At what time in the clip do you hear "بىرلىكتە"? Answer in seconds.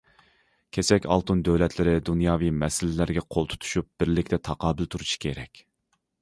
4.01-4.41